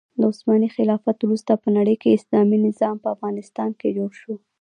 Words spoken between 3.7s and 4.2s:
کې جوړ